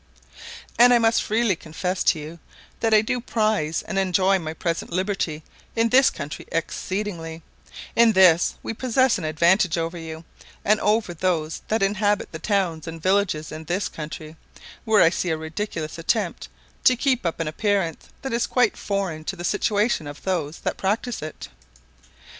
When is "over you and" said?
9.77-10.79